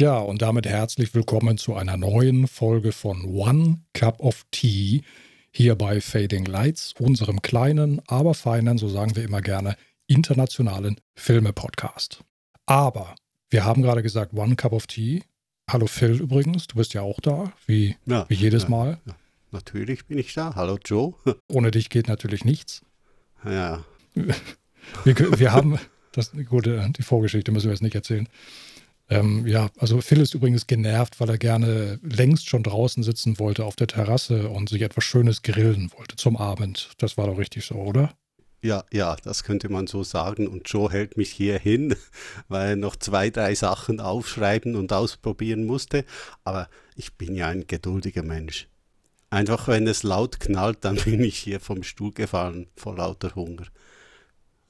[0.00, 5.02] Ja, und damit herzlich willkommen zu einer neuen Folge von One Cup of Tea
[5.52, 9.76] hier bei Fading Lights, unserem kleinen, aber feinen, so sagen wir immer gerne,
[10.06, 12.24] internationalen Filme-Podcast.
[12.64, 13.14] Aber
[13.50, 15.22] wir haben gerade gesagt One Cup of Tea.
[15.70, 18.98] Hallo Phil übrigens, du bist ja auch da, wie, ja, wie jedes ja, Mal.
[19.04, 19.14] Ja,
[19.50, 20.54] natürlich bin ich da.
[20.54, 21.12] Hallo Joe.
[21.52, 22.80] Ohne dich geht natürlich nichts.
[23.44, 23.84] Ja.
[24.14, 25.78] Wir, wir haben,
[26.12, 28.30] das, gut, die Vorgeschichte müssen wir jetzt nicht erzählen.
[29.10, 33.64] Ähm, ja, also Phil ist übrigens genervt, weil er gerne längst schon draußen sitzen wollte
[33.64, 36.90] auf der Terrasse und sich etwas Schönes grillen wollte zum Abend.
[36.98, 38.14] Das war doch richtig so, oder?
[38.62, 40.46] Ja, ja, das könnte man so sagen.
[40.46, 41.96] Und Joe hält mich hier hin,
[42.48, 46.04] weil er noch zwei, drei Sachen aufschreiben und ausprobieren musste.
[46.44, 48.68] Aber ich bin ja ein geduldiger Mensch.
[49.30, 53.66] Einfach wenn es laut knallt, dann bin ich hier vom Stuhl gefallen vor lauter Hunger.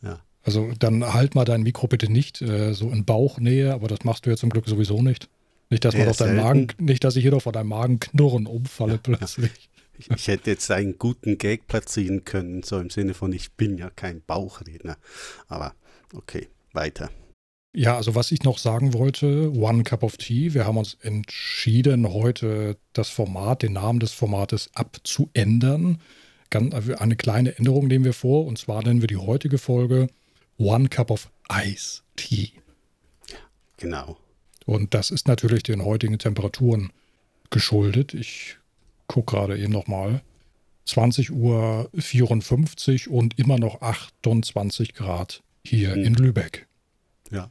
[0.03, 0.21] Ja.
[0.43, 4.25] Also dann halt mal dein Mikro bitte nicht äh, so in Bauchnähe, aber das machst
[4.25, 5.29] du ja zum Glück sowieso nicht.
[5.69, 8.47] Nicht, dass man auf deinen Magen, nicht, dass ich hier doch vor deinem Magen knurren
[8.47, 9.71] umfalle plötzlich.
[9.99, 13.79] Ich, ich, hätte jetzt einen guten Gag platzieren können, so im Sinne von, ich bin
[13.79, 14.97] ja kein Bauchredner.
[15.47, 15.75] Aber
[16.15, 17.11] okay, weiter.
[17.73, 20.55] Ja, also was ich noch sagen wollte, One Cup of Tea.
[20.55, 26.01] Wir haben uns entschieden, heute das Format, den Namen des Formates abzuändern.
[26.53, 30.09] Eine kleine Änderung nehmen wir vor, und zwar nennen wir die heutige Folge
[30.61, 32.53] One Cup of Ice Tea.
[33.79, 34.19] Genau.
[34.67, 36.93] Und das ist natürlich den heutigen Temperaturen
[37.49, 38.13] geschuldet.
[38.13, 38.59] Ich
[39.07, 40.23] gucke gerade eben nochmal.
[40.85, 46.05] 20 Uhr 54 und immer noch 28 Grad hier mhm.
[46.05, 46.67] in Lübeck.
[47.31, 47.51] Ja.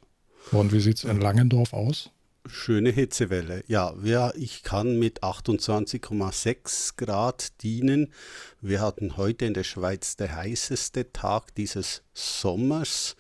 [0.52, 2.12] Und wie sieht es in Langendorf aus?
[2.50, 3.64] Schöne Hitzewelle.
[3.68, 8.12] Ja, wir, ich kann mit 28,6 Grad dienen.
[8.60, 13.16] Wir hatten heute in der Schweiz der heißeste Tag dieses Sommers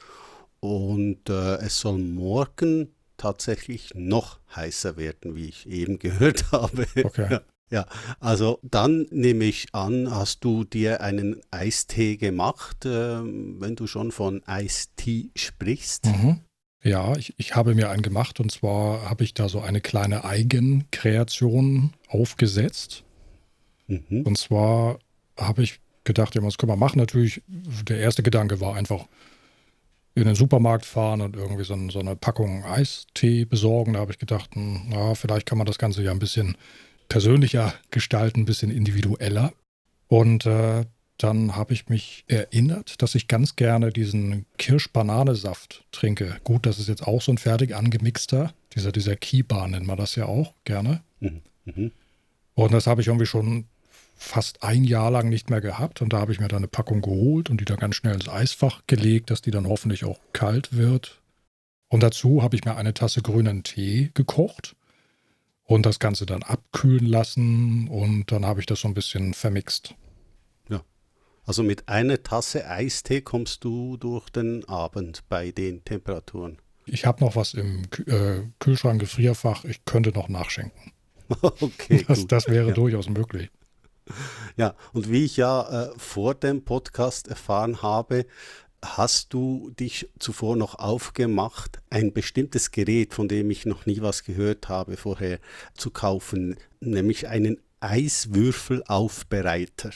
[0.60, 6.88] und äh, es soll morgen tatsächlich noch heißer werden, wie ich eben gehört habe.
[7.04, 7.28] Okay.
[7.30, 7.42] Ja,
[7.72, 7.86] ja,
[8.20, 14.12] also dann nehme ich an, hast du dir einen Eistee gemacht, äh, wenn du schon
[14.12, 16.08] von Eistee sprichst?
[16.08, 16.42] Mhm.
[16.82, 20.24] Ja, ich, ich habe mir einen gemacht und zwar habe ich da so eine kleine
[20.24, 23.04] Eigenkreation aufgesetzt.
[23.88, 24.22] Mhm.
[24.22, 25.00] Und zwar
[25.38, 27.00] habe ich gedacht, ja, was können wir machen?
[27.00, 29.08] Natürlich, der erste Gedanke war einfach
[30.16, 33.94] in den Supermarkt fahren und irgendwie so, so eine Packung Eistee besorgen.
[33.94, 36.58] Da habe ich gedacht, hm, na, vielleicht kann man das Ganze ja ein bisschen
[37.10, 39.54] persönlicher gestalten, ein bisschen individueller.
[40.08, 40.86] Und äh,
[41.20, 46.38] dann habe ich mich erinnert, dass ich ganz gerne diesen Kirsch-Banane-Saft trinke.
[46.46, 48.54] Gut, das ist jetzt auch so ein fertig angemixter.
[48.74, 51.02] Dieser, dieser Kiba nennt man das ja auch gerne.
[51.20, 51.42] Mhm.
[51.66, 51.92] Mhm.
[52.56, 53.66] Und das habe ich irgendwie schon
[54.16, 56.02] fast ein Jahr lang nicht mehr gehabt.
[56.02, 58.30] Und da habe ich mir dann eine Packung geholt und die dann ganz schnell ins
[58.30, 61.22] Eisfach gelegt, dass die dann hoffentlich auch kalt wird.
[61.90, 64.76] Und dazu habe ich mir eine Tasse grünen Tee gekocht
[65.64, 67.90] und das Ganze dann abkühlen lassen.
[67.90, 69.96] Und dann habe ich das so ein bisschen vermixt.
[71.50, 76.60] Also mit einer Tasse Eistee kommst du durch den Abend bei den Temperaturen.
[76.86, 79.66] Ich habe noch was im äh, Kühlschrank, Gefrierfach.
[79.66, 80.92] Ich könnte noch nachschenken.
[81.42, 82.06] okay.
[82.08, 82.74] Das, das wäre ja.
[82.76, 83.50] durchaus möglich.
[84.58, 88.28] Ja, und wie ich ja äh, vor dem Podcast erfahren habe,
[88.86, 94.24] hast du dich zuvor noch aufgemacht, ein bestimmtes Gerät, von dem ich noch nie was
[94.24, 95.40] gehört habe vorher,
[95.74, 99.94] zu kaufen, nämlich einen Eiswürfelaufbereiter.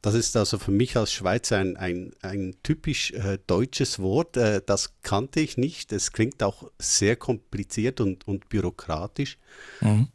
[0.00, 4.36] Das ist also für mich als Schweizer ein, ein, ein typisch äh, deutsches Wort.
[4.36, 5.92] Äh, das kannte ich nicht.
[5.92, 9.38] Es klingt auch sehr kompliziert und, und bürokratisch.
[9.80, 10.08] Mhm.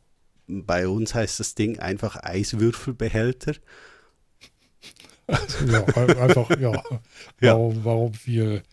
[0.47, 3.55] Bei uns heißt das Ding einfach Eiswürfelbehälter.
[5.27, 6.71] Also, ja, einfach, ja.
[7.41, 7.53] ja.
[7.53, 8.63] Warum, warum viel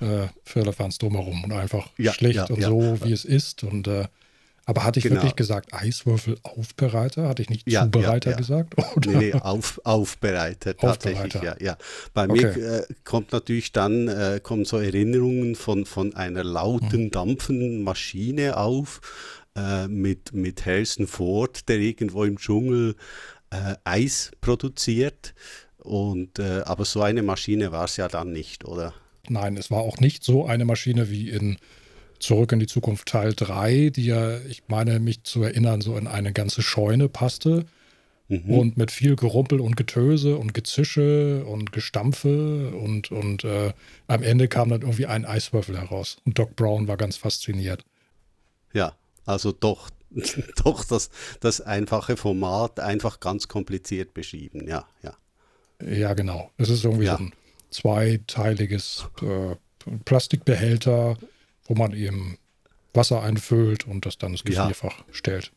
[0.00, 3.64] äh, Firlefanz drumherum und einfach ja, schlecht ja, und so, wie es ist.
[3.64, 4.08] Und äh,
[4.68, 5.16] aber hatte ich genau.
[5.16, 7.28] wirklich gesagt Eiswürfel-Aufbereiter?
[7.28, 8.36] Hatte ich nicht ja, Zubereiter ja, ja.
[8.36, 8.74] gesagt?
[8.96, 9.12] Oder?
[9.12, 11.60] Nee, nee, auf, Aufbereiter tatsächlich, Aufbereiter.
[11.60, 11.66] ja.
[11.72, 11.78] ja.
[12.12, 12.52] Bei okay.
[12.56, 17.10] mir äh, kommt natürlich dann äh, kommen so Erinnerungen von, von einer lauten, mhm.
[17.12, 19.00] dampfenden Maschine auf
[19.54, 22.96] äh, mit, mit Harrison Ford, der irgendwo im Dschungel
[23.50, 25.34] äh, Eis produziert.
[25.78, 28.94] Und, äh, aber so eine Maschine war es ja dann nicht, oder?
[29.28, 31.56] Nein, es war auch nicht so eine Maschine wie in
[32.26, 36.08] Zurück in die Zukunft Teil 3, die ja, ich meine mich zu erinnern, so in
[36.08, 37.66] eine ganze Scheune passte.
[38.26, 38.50] Mhm.
[38.50, 43.72] Und mit viel Gerumpel und Getöse und Gezische und Gestampfe und, und äh,
[44.08, 46.16] am Ende kam dann irgendwie ein Eiswürfel heraus.
[46.26, 47.84] Und Doc Brown war ganz fasziniert.
[48.72, 49.88] Ja, also doch,
[50.64, 55.14] doch das, das einfache Format einfach ganz kompliziert beschrieben, ja, ja.
[55.88, 56.50] Ja, genau.
[56.56, 57.18] Es ist irgendwie ja.
[57.18, 57.32] so ein
[57.70, 59.54] zweiteiliges äh,
[60.04, 61.16] Plastikbehälter
[61.66, 62.38] wo man eben
[62.94, 65.04] Wasser einfüllt und das dann ins Gefrierfach ja.
[65.12, 65.52] stellt.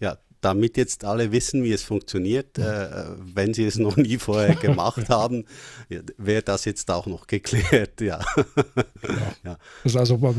[0.00, 2.88] Ja, damit jetzt alle wissen, wie es funktioniert, äh,
[3.18, 5.44] wenn sie es noch nie vorher gemacht haben,
[6.16, 8.20] wäre das jetzt auch noch geklärt, ja.
[8.36, 8.44] ja.
[9.44, 9.58] ja.
[9.84, 10.34] Das ist also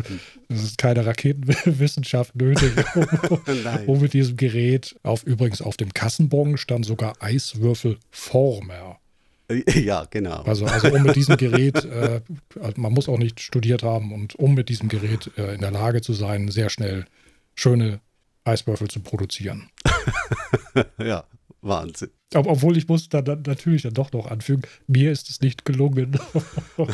[0.50, 6.58] das ist keine Raketenwissenschaft nötig, um, um, mit diesem Gerät auf übrigens auf dem Kassenbon
[6.58, 9.00] stand sogar Eiswürfelformer.
[9.76, 10.42] Ja, genau.
[10.44, 12.22] Also, also um mit diesem Gerät, äh,
[12.60, 15.72] also man muss auch nicht studiert haben und um mit diesem Gerät äh, in der
[15.72, 17.06] Lage zu sein, sehr schnell
[17.56, 18.00] schöne
[18.44, 19.70] Eiswürfel zu produzieren.
[20.98, 21.26] ja,
[21.62, 22.10] Wahnsinn.
[22.34, 25.66] Ob, obwohl ich muss dann, dann, natürlich dann doch noch anfügen, mir ist es nicht
[25.66, 26.18] gelungen.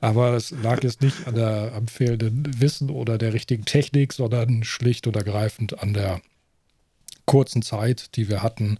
[0.00, 4.64] Aber es lag jetzt nicht an der, am fehlenden Wissen oder der richtigen Technik, sondern
[4.64, 6.20] schlicht und ergreifend an der
[7.24, 8.78] kurzen Zeit, die wir hatten.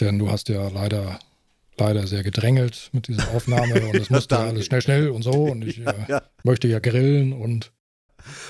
[0.00, 1.18] Denn du hast ja leider
[1.78, 5.62] leider sehr gedrängelt mit dieser Aufnahme und es musste alles schnell, schnell und so und
[5.62, 6.22] ich äh, ja.
[6.42, 7.72] möchte ja grillen und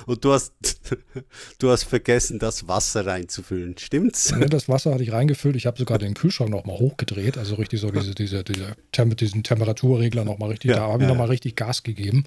[0.07, 0.55] und du hast,
[1.59, 4.31] du hast vergessen, das Wasser reinzufüllen, stimmt's?
[4.31, 5.55] Ja, das Wasser hatte ich reingefüllt.
[5.55, 9.43] Ich habe sogar den Kühlschrank nochmal hochgedreht, also richtig so diese, diese, diese Tem diesen
[9.43, 12.25] Temperaturregler nochmal richtig, ja, da habe ich ja, nochmal richtig Gas gegeben.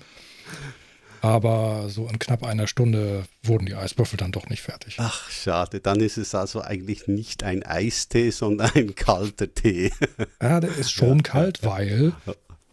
[1.21, 4.95] Aber so in knapp einer Stunde wurden die Eiswürfel dann doch nicht fertig.
[4.99, 5.79] Ach, schade.
[5.79, 9.91] Dann ist es also eigentlich nicht ein Eistee, sondern ein kalter Tee.
[10.41, 12.13] Ja, der ist schon kalt, weil.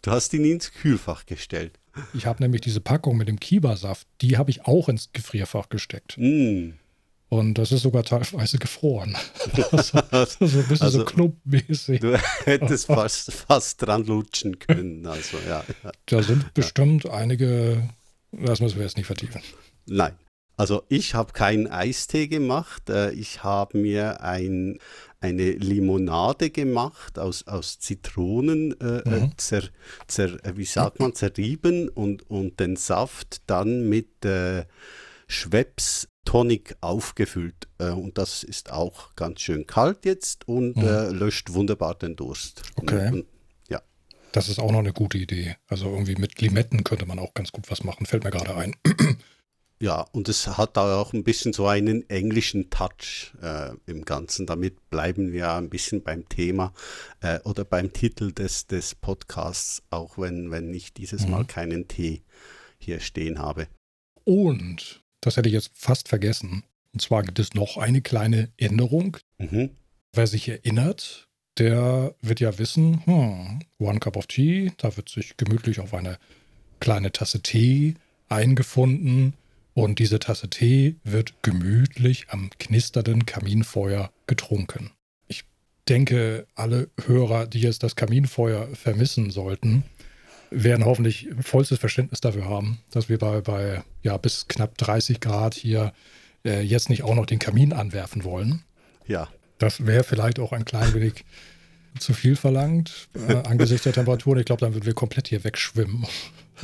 [0.01, 1.77] Du hast ihn ins Kühlfach gestellt.
[2.13, 6.17] Ich habe nämlich diese Packung mit dem Kiba-Saft, die habe ich auch ins Gefrierfach gesteckt.
[6.17, 6.71] Mm.
[7.29, 9.17] Und das ist sogar teilweise gefroren.
[9.55, 9.63] so,
[10.11, 11.99] also, so ein bisschen also, so klumpmäßig.
[11.99, 15.05] Du hättest fast, fast dran lutschen können.
[15.05, 15.91] Also, ja, ja.
[16.05, 17.11] Da sind bestimmt ja.
[17.11, 17.89] einige,
[18.31, 19.41] das müssen wir jetzt nicht vertiefen.
[19.85, 20.13] Nein.
[20.59, 22.89] Also ich habe keinen Eistee gemacht.
[22.89, 24.79] Äh, ich habe mir ein
[25.19, 29.31] eine Limonade gemacht aus, aus Zitronen, äh, äh mhm.
[29.37, 29.63] zer,
[30.07, 34.65] zer, äh, wie sagt man, zerrieben und, und den Saft dann mit äh,
[35.27, 37.67] Schweppes Tonic aufgefüllt.
[37.79, 40.83] Äh, und das ist auch ganz schön kalt jetzt und mhm.
[40.83, 42.61] äh, löscht wunderbar den Durst.
[42.75, 43.11] Okay.
[43.11, 43.25] Und.
[44.37, 45.55] Das ist auch noch eine gute Idee.
[45.67, 48.75] Also irgendwie mit Limetten könnte man auch ganz gut was machen, fällt mir gerade ein.
[49.79, 54.47] Ja, und es hat auch ein bisschen so einen englischen Touch äh, im Ganzen.
[54.47, 56.73] Damit bleiben wir ein bisschen beim Thema
[57.19, 61.31] äh, oder beim Titel des, des Podcasts, auch wenn, wenn ich dieses mhm.
[61.31, 62.23] Mal keinen Tee
[62.79, 63.67] hier stehen habe.
[64.23, 69.17] Und, das hätte ich jetzt fast vergessen, und zwar gibt es noch eine kleine Änderung.
[69.37, 69.69] Mhm.
[70.11, 71.26] Wer sich erinnert,
[71.57, 76.17] der wird ja wissen, hm, One Cup of Tea, da wird sich gemütlich auf eine
[76.79, 77.95] kleine Tasse Tee
[78.29, 79.33] eingefunden
[79.73, 84.91] und diese Tasse Tee wird gemütlich am knisternden Kaminfeuer getrunken.
[85.27, 85.43] Ich
[85.87, 89.83] denke, alle Hörer, die jetzt das Kaminfeuer vermissen sollten,
[90.49, 95.53] werden hoffentlich vollstes Verständnis dafür haben, dass wir bei, bei ja, bis knapp 30 Grad
[95.53, 95.93] hier
[96.45, 98.63] äh, jetzt nicht auch noch den Kamin anwerfen wollen.
[99.07, 99.27] Ja.
[99.57, 101.25] Das wäre vielleicht auch ein klein wenig
[101.99, 104.39] zu viel verlangt äh, angesichts der Temperaturen.
[104.39, 106.05] Ich glaube, dann würden wir komplett hier wegschwimmen.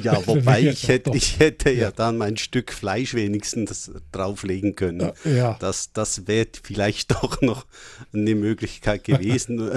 [0.02, 1.84] Ja, wobei ich hätte, ich hätte ja.
[1.84, 5.12] ja dann mein Stück Fleisch wenigstens drauflegen können.
[5.24, 5.58] Ja.
[5.60, 7.66] Das, das wäre vielleicht doch noch
[8.14, 9.72] eine Möglichkeit gewesen.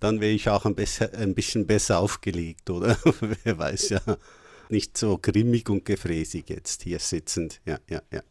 [0.00, 2.96] dann wäre ich auch ein, besser, ein bisschen besser aufgelegt, oder?
[3.44, 4.00] Wer weiß ja.
[4.70, 7.60] Nicht so grimmig und gefräßig jetzt hier sitzend.
[7.64, 8.22] Ja, ja, ja.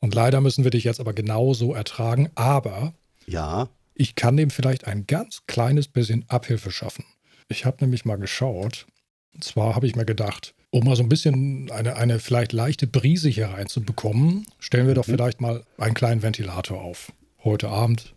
[0.00, 2.94] Und leider müssen wir dich jetzt aber genauso ertragen, aber
[3.26, 3.68] ja.
[3.94, 7.04] ich kann dem vielleicht ein ganz kleines bisschen Abhilfe schaffen.
[7.48, 8.86] Ich habe nämlich mal geschaut,
[9.34, 12.86] und zwar habe ich mir gedacht, um mal so ein bisschen eine, eine vielleicht leichte
[12.86, 15.12] Brise hier reinzubekommen, stellen wir doch mhm.
[15.12, 17.12] vielleicht mal einen kleinen Ventilator auf.
[17.42, 18.14] Heute Abend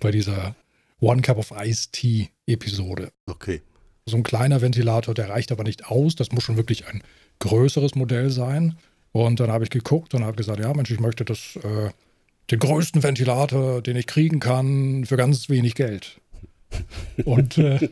[0.00, 0.54] bei dieser
[1.00, 3.12] One Cup of Ice Tea Episode.
[3.26, 3.62] Okay.
[4.06, 6.14] So ein kleiner Ventilator, der reicht aber nicht aus.
[6.14, 7.02] Das muss schon wirklich ein
[7.38, 8.78] größeres Modell sein.
[9.12, 11.90] Und dann habe ich geguckt und habe gesagt, ja Mensch, ich möchte das, äh,
[12.50, 16.20] den größten Ventilator, den ich kriegen kann, für ganz wenig Geld.
[17.24, 17.90] Und äh,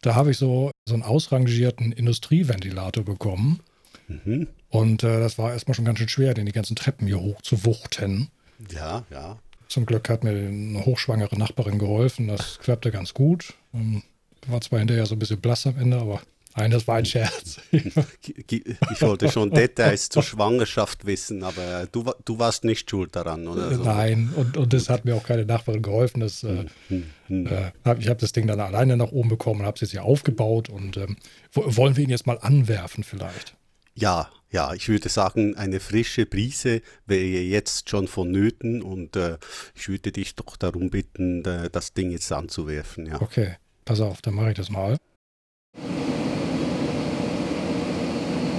[0.00, 3.60] da habe ich so, so einen ausrangierten Industrieventilator bekommen.
[4.08, 4.48] Mhm.
[4.68, 7.40] Und äh, das war erstmal schon ganz schön schwer, den die ganzen Treppen hier hoch
[7.42, 8.28] zu wuchten.
[8.70, 9.38] Ja, ja.
[9.68, 12.28] Zum Glück hat mir eine hochschwangere Nachbarin geholfen.
[12.28, 13.54] Das klappte ganz gut.
[13.72, 14.02] Ähm,
[14.46, 16.20] war zwar hinterher so ein bisschen blass am Ende, aber
[16.56, 17.60] Nein, das war ein Scherz.
[17.70, 23.74] ich wollte schon Details zur Schwangerschaft wissen, aber du, du warst nicht schuld daran, oder?
[23.74, 23.82] So.
[23.82, 26.20] Nein, und, und das hat mir auch keine Nachbarin geholfen.
[26.20, 27.46] Das, äh, hm, hm, hm.
[27.46, 30.04] äh, ich habe das Ding dann alleine nach oben bekommen und habe es jetzt hier
[30.04, 30.68] aufgebaut.
[30.68, 31.16] Und ähm,
[31.52, 33.54] wollen wir ihn jetzt mal anwerfen vielleicht?
[33.94, 39.38] Ja, ja, ich würde sagen, eine frische Brise wäre jetzt schon vonnöten und äh,
[39.74, 43.06] ich würde dich doch darum bitten, das Ding jetzt anzuwerfen.
[43.06, 43.20] Ja.
[43.20, 44.98] Okay, pass auf, dann mache ich das mal.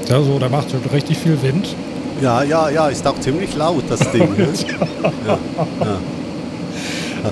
[0.09, 1.75] Ja, so, da macht richtig viel Wind.
[2.21, 4.29] Ja, ja, ja, ist auch ziemlich laut, das Ding.
[4.37, 4.47] Ne?
[5.27, 5.37] ja,
[5.79, 5.97] ja.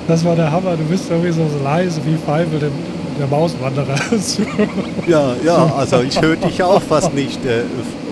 [0.07, 0.77] Das war der Hammer.
[0.77, 2.69] Du bist irgendwie so leise wie Pfeifel, der,
[3.19, 3.95] der Mauswanderer.
[5.07, 7.45] ja, ja, also ich höre dich auch fast nicht.
[7.45, 7.63] Äh,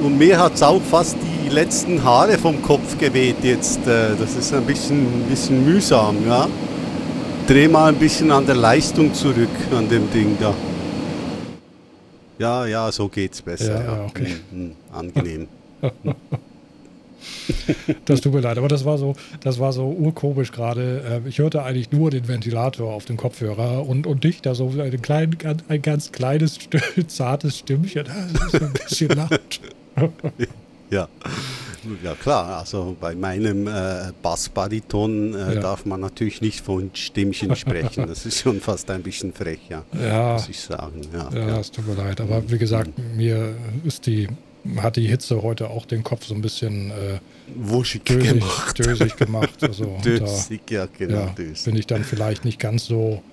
[0.03, 3.87] und mir hat es auch fast die letzten Haare vom Kopf geweht jetzt.
[3.87, 6.47] Äh, das ist ein bisschen, ein bisschen mühsam, ja.
[7.47, 10.53] Dreh mal ein bisschen an der Leistung zurück an dem Ding da.
[12.39, 13.83] Ja, ja, so geht's besser.
[13.83, 14.05] Ja, ja.
[14.05, 14.35] okay.
[14.49, 15.47] Mhm, angenehm.
[18.05, 21.21] das tut mir leid, aber das war so, das war so urkomisch gerade.
[21.25, 24.69] Äh, ich hörte eigentlich nur den Ventilator auf dem Kopfhörer und, und dich da so
[24.69, 26.57] ein, klein, ein ganz kleines,
[27.07, 28.05] zartes Stimmchen.
[28.33, 29.59] Das ist ein bisschen laut.
[30.89, 31.07] ja.
[32.03, 35.61] Ja klar, also bei meinem äh, Bassbariton äh, ja.
[35.61, 38.07] darf man natürlich nicht von Stimmchen sprechen.
[38.07, 39.83] Das ist schon fast ein bisschen frech, ja.
[39.99, 40.33] Ja.
[40.33, 41.01] Muss ich sagen.
[41.13, 41.59] Ja, ja, ja.
[41.59, 42.21] es tut mir leid.
[42.21, 44.27] Aber wie gesagt, mir ist die
[44.77, 47.19] hat die Hitze heute auch den Kopf so ein bisschen äh,
[47.55, 48.79] wuschig dösig gemacht.
[48.79, 49.63] Dösig gemacht.
[49.63, 51.17] Also, dösig, da, ja, genau.
[51.17, 53.23] Ja, bin ich dann vielleicht nicht ganz so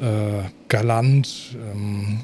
[0.00, 2.20] äh, galant, ähm,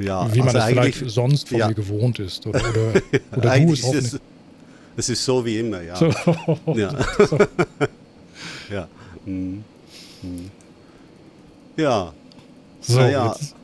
[0.00, 1.68] ja, wie man also das vielleicht sonst von ja.
[1.68, 2.46] mir gewohnt ist.
[2.46, 3.02] Oder, oder,
[3.36, 4.20] oder du es auch nicht.
[4.96, 5.96] Es ist so wie immer, ja.
[5.96, 6.10] So.
[6.74, 6.92] ja.
[8.70, 8.88] ja.
[9.24, 9.64] Hm.
[10.22, 10.50] Hm.
[11.76, 12.12] Ja.
[12.80, 13.28] So, ja.
[13.28, 13.54] Jetzt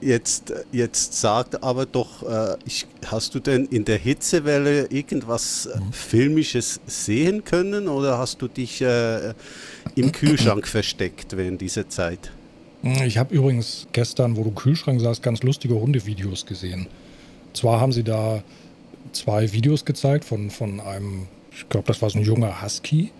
[0.00, 5.78] Jetzt, jetzt sagt aber doch, äh, ich, hast du denn in der Hitzewelle irgendwas äh,
[5.78, 5.92] mhm.
[5.92, 9.34] Filmisches sehen können oder hast du dich äh,
[9.96, 12.32] im Kühlschrank versteckt während dieser Zeit?
[12.82, 16.86] Ich habe übrigens gestern, wo du im Kühlschrank saßt, ganz lustige Hundevideos gesehen.
[17.52, 18.42] Zwar haben sie da
[19.12, 23.10] zwei Videos gezeigt von, von einem, ich glaube, das war so ein junger Husky,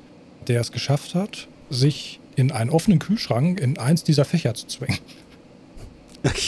[0.48, 4.98] der es geschafft hat, sich in einen offenen Kühlschrank in eins dieser Fächer zu zwängen.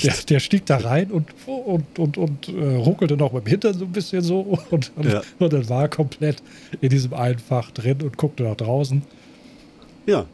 [0.02, 3.72] Der, der, stieg da rein und, und, und, und äh, ruckelte noch mit dem Hintern
[3.72, 4.40] so ein bisschen so
[4.70, 5.22] und, und, ja.
[5.38, 6.42] und dann war er komplett
[6.82, 9.02] in diesem Einfach drin und guckte nach draußen.
[10.04, 10.26] Ja,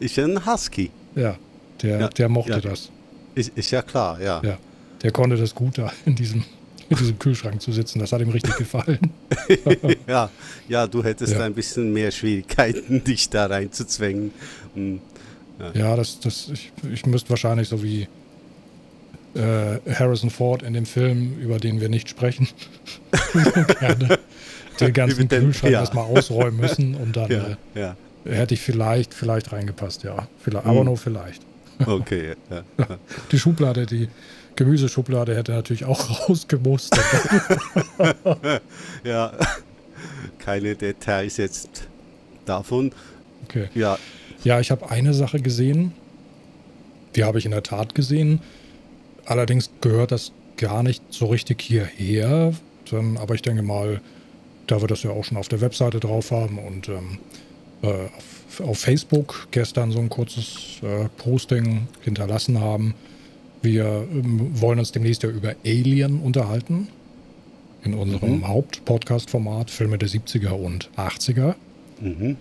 [0.00, 0.90] ist ja ein Husky.
[1.14, 1.36] Ja,
[1.82, 2.08] der, ja.
[2.08, 2.60] der mochte ja.
[2.60, 2.90] das.
[3.34, 4.40] Ist, ist ja klar, ja.
[4.44, 4.58] ja.
[5.02, 6.44] Der konnte das gut da in diesem,
[6.88, 8.00] in diesem Kühlschrank zu sitzen.
[8.00, 9.12] Das hat ihm richtig gefallen.
[10.06, 10.30] ja,
[10.68, 14.32] ja, du hättest ein bisschen mehr Schwierigkeiten, dich da reinzuzwängen.
[14.74, 15.00] Hm.
[15.74, 18.08] Ja, das, das, ich, ich müsste wahrscheinlich so wie
[19.34, 22.48] äh, Harrison Ford in dem Film, über den wir nicht sprechen,
[23.80, 24.18] gerne
[24.80, 25.80] den ganzen Kühlschrank ja.
[25.80, 27.96] erstmal ausräumen müssen und dann ja, äh, ja.
[28.24, 30.26] hätte ich vielleicht, vielleicht reingepasst, ja.
[30.42, 30.70] Vielleicht, hm.
[30.70, 31.42] Aber nur vielleicht.
[31.86, 32.64] Okay, ja.
[33.32, 34.08] Die Schublade, die
[34.56, 36.98] Gemüseschublade hätte natürlich auch rausgemusst.
[39.04, 39.32] ja,
[40.38, 41.88] keine Details jetzt
[42.44, 42.92] davon.
[43.44, 43.68] Okay.
[43.74, 43.98] Ja,
[44.44, 45.92] ja ich habe eine Sache gesehen,
[47.16, 48.40] die habe ich in der Tat gesehen.
[49.24, 52.52] Allerdings gehört das gar nicht so richtig hierher.
[53.16, 54.00] Aber ich denke mal,
[54.66, 57.49] da wir das ja auch schon auf der Webseite drauf haben und ähm, äh,
[57.86, 62.94] auf, auf, Facebook gestern so ein kurzes äh, Posting hinterlassen haben.
[63.62, 66.88] Wir ähm, wollen uns demnächst ja über Alien unterhalten.
[67.82, 68.48] In unserem mhm.
[68.48, 71.54] Hauptpodcast-Format Filme der 70er und 80er.
[72.00, 72.36] Mhm.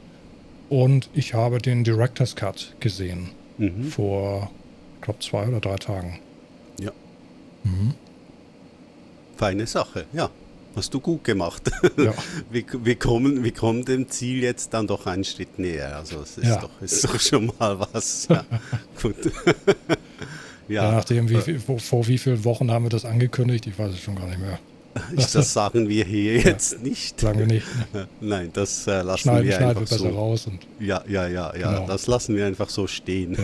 [0.69, 3.29] Und ich habe den Director's Cut gesehen.
[3.57, 3.85] Mhm.
[3.85, 4.51] Vor,
[4.95, 6.19] ich glaube, zwei oder drei Tagen.
[7.63, 7.93] Mhm.
[9.37, 10.29] Feine Sache, ja.
[10.75, 11.63] Hast du gut gemacht.
[11.97, 12.13] Ja.
[12.51, 15.97] wir, wir, kommen, wir kommen dem Ziel jetzt dann doch einen Schritt näher.
[15.97, 16.61] Also es ist, ja.
[16.61, 18.27] doch, ist doch schon mal was.
[18.29, 18.45] Ja.
[19.01, 19.15] gut.
[20.67, 20.91] ja.
[20.91, 21.59] nachdem, wie, äh.
[21.59, 23.65] vor, wie vielen Wochen haben wir das angekündigt?
[23.67, 24.59] Ich weiß es schon gar nicht mehr.
[25.15, 27.19] Das sagen wir hier jetzt nicht.
[27.19, 27.65] Sagen wir nicht.
[28.21, 30.17] Nein, das äh, lassen schneiden, wir schneiden einfach wir besser so.
[30.17, 30.47] raus.
[30.79, 31.73] Ja, ja, ja, ja.
[31.73, 31.87] Genau.
[31.87, 33.37] Das lassen wir einfach so stehen.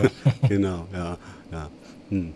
[0.50, 1.18] genau, ja,
[1.52, 1.70] ja.
[2.10, 2.34] Hm.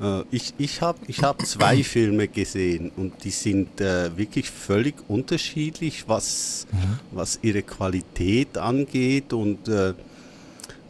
[0.00, 4.94] Äh, ich ich habe ich hab zwei Filme gesehen und die sind äh, wirklich völlig
[5.08, 6.98] unterschiedlich, was, mhm.
[7.10, 9.90] was ihre Qualität angeht und äh,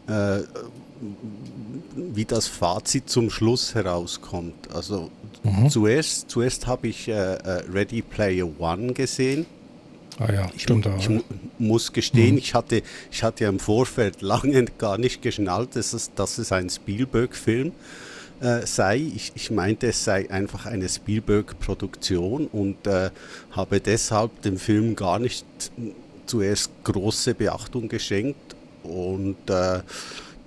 [0.08, 0.42] äh,
[1.94, 4.68] wie das Fazit zum Schluss herauskommt.
[4.74, 5.10] Also
[5.42, 5.70] mhm.
[5.70, 9.46] zuerst, zuerst habe ich äh, äh, Ready Player One gesehen.
[10.18, 10.88] Ah ja, ich, stimmt.
[10.98, 11.22] Ich, ich
[11.58, 12.38] muss gestehen, mhm.
[12.38, 16.68] ich, hatte, ich hatte im Vorfeld lange gar nicht geschnallt, dass es, dass es ein
[16.68, 17.74] Spielberg-Film ist
[18.40, 18.96] äh, sei.
[18.96, 23.10] Ich, ich, meinte, es sei einfach eine Spielberg-Produktion und äh,
[23.52, 25.44] habe deshalb dem Film gar nicht
[26.26, 28.56] zuerst große Beachtung geschenkt.
[28.82, 29.80] Und äh,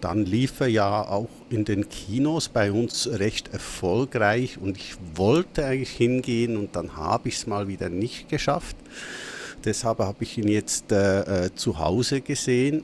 [0.01, 5.65] dann lief er ja auch in den Kinos bei uns recht erfolgreich und ich wollte
[5.65, 8.75] eigentlich hingehen und dann habe ich es mal wieder nicht geschafft.
[9.63, 12.83] Deshalb habe ich ihn jetzt äh, äh, zu Hause gesehen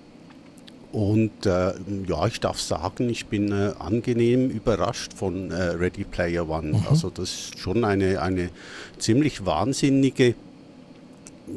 [0.98, 1.74] Und äh,
[2.08, 6.70] ja, ich darf sagen, ich bin äh, angenehm überrascht von äh, Ready Player One.
[6.70, 6.86] Mhm.
[6.89, 8.50] Also das ist schon eine, eine
[8.98, 10.34] ziemlich wahnsinnige,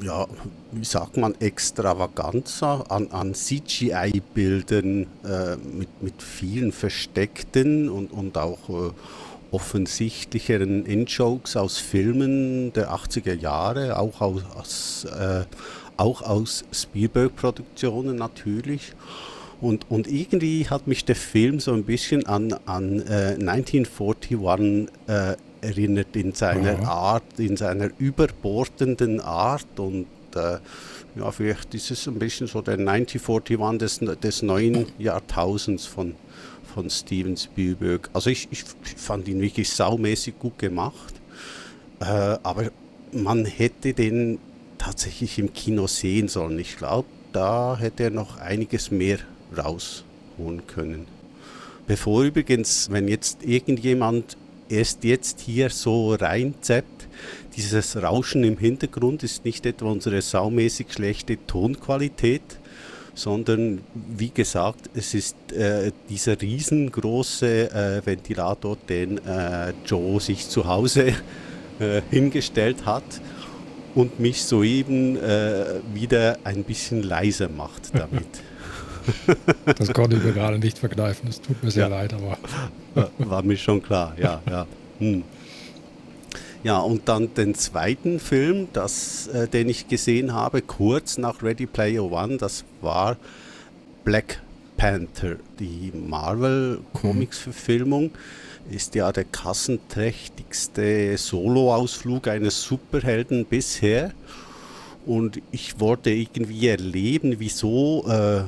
[0.03, 0.27] ja,
[0.73, 8.69] wie sagt man, Extravaganza an, an CGI-Bildern äh, mit, mit vielen versteckten und, und auch
[8.69, 8.91] äh,
[9.53, 15.45] offensichtlicheren In-Jokes aus Filmen der 80er Jahre, auch aus, äh,
[16.01, 18.93] auch aus Spielberg-Produktionen natürlich.
[19.61, 24.39] Und, und irgendwie hat mich der Film so ein bisschen an, an äh, 1941
[25.07, 26.93] äh, erinnert in seiner Aha.
[26.93, 30.59] Art, in seiner überbordenden Art und äh,
[31.17, 36.15] ja, vielleicht ist es ein bisschen so der 1941 des, des neuen Jahrtausends von,
[36.73, 38.09] von Steven Spielberg.
[38.15, 38.65] Also ich, ich
[38.97, 41.15] fand ihn wirklich saumäßig gut gemacht,
[42.01, 42.71] äh, aber
[43.13, 44.39] man hätte den
[44.81, 46.59] tatsächlich im Kino sehen sollen.
[46.59, 49.19] Ich glaube, da hätte er noch einiges mehr
[49.57, 51.07] rausholen können.
[51.87, 54.37] Bevor übrigens, wenn jetzt irgendjemand
[54.69, 57.09] erst jetzt hier so reinzappt,
[57.57, 62.43] dieses Rauschen im Hintergrund ist nicht etwa unsere saumäßig schlechte Tonqualität,
[63.15, 63.81] sondern
[64.17, 71.15] wie gesagt, es ist äh, dieser riesengroße äh, Ventilator, den äh, Joe sich zu Hause
[71.81, 73.05] äh, hingestellt hat
[73.95, 78.27] und mich soeben äh, wieder ein bisschen leiser macht damit.
[79.79, 81.29] Das konnte ich mir gerade nicht verkneifen.
[81.29, 81.89] Es tut mir sehr ja.
[81.89, 82.37] leid, aber.
[83.19, 84.67] War mir schon klar, ja, ja.
[84.99, 85.25] Hm.
[86.63, 91.65] Ja, und dann den zweiten Film, das, äh, den ich gesehen habe, kurz nach Ready
[91.67, 93.17] Player One, das war
[94.05, 94.43] Black
[94.77, 98.05] Panther, die Marvel-Comics-Verfilmung.
[98.05, 98.11] Mhm
[98.71, 104.13] ist ja der kassenträchtigste Soloausflug eines Superhelden bisher.
[105.07, 108.43] Und ich wollte irgendwie erleben, wieso äh,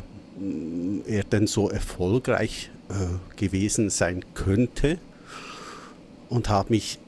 [1.06, 4.98] er denn so erfolgreich äh, gewesen sein könnte.
[6.28, 6.98] Und habe mich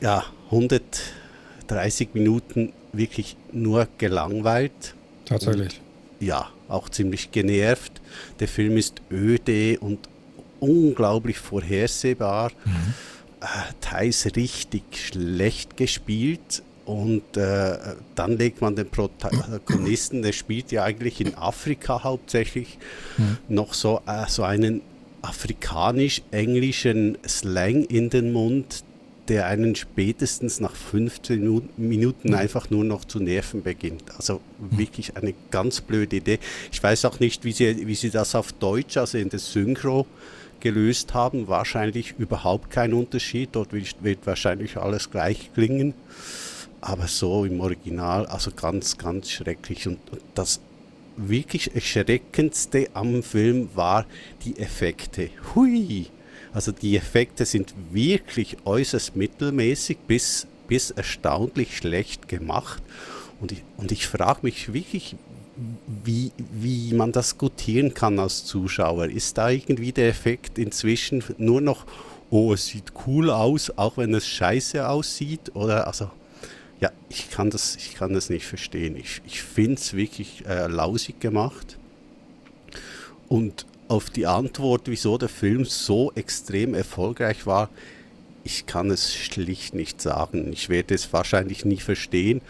[0.00, 4.94] ja 130 Minuten wirklich nur gelangweilt.
[5.24, 5.80] Tatsächlich.
[6.20, 8.00] Und, ja, auch ziemlich genervt.
[8.40, 10.08] Der Film ist öde und
[10.64, 12.94] unglaublich vorhersehbar, mhm.
[13.80, 16.62] teils richtig schlecht gespielt.
[16.84, 17.78] Und äh,
[18.14, 22.78] dann legt man den Protagonisten, der spielt ja eigentlich in Afrika hauptsächlich,
[23.16, 23.38] mhm.
[23.48, 24.82] noch so, äh, so einen
[25.22, 28.84] afrikanisch-englischen Slang in den Mund,
[29.28, 32.34] der einen spätestens nach 15 Minuten mhm.
[32.34, 34.04] einfach nur noch zu nerven beginnt.
[34.16, 36.38] Also wirklich eine ganz blöde Idee.
[36.70, 40.06] Ich weiß auch nicht, wie sie, wie sie das auf Deutsch, also in der Synchro,
[40.64, 41.46] gelöst haben.
[41.46, 43.50] Wahrscheinlich überhaupt kein Unterschied.
[43.52, 45.94] Dort wird wahrscheinlich alles gleich klingen.
[46.80, 49.86] Aber so im Original, also ganz, ganz schrecklich.
[49.86, 49.98] Und
[50.34, 50.60] das
[51.16, 54.06] wirklich Erschreckendste am Film war
[54.44, 55.30] die Effekte.
[55.54, 56.06] Hui!
[56.52, 62.82] Also die Effekte sind wirklich äußerst mittelmäßig bis, bis erstaunlich schlecht gemacht.
[63.40, 65.16] Und ich, und ich frage mich wirklich,
[66.04, 69.06] wie, wie man das gutieren kann als Zuschauer.
[69.06, 71.86] Ist da irgendwie der Effekt inzwischen nur noch,
[72.30, 75.54] oh, es sieht cool aus, auch wenn es scheiße aussieht?
[75.54, 76.10] Oder also,
[76.80, 78.96] ja, ich kann das, ich kann das nicht verstehen.
[78.96, 81.78] Ich, ich finde es wirklich äh, lausig gemacht.
[83.28, 87.70] Und auf die Antwort, wieso der Film so extrem erfolgreich war,
[88.42, 90.52] ich kann es schlicht nicht sagen.
[90.52, 92.42] Ich werde es wahrscheinlich nie verstehen.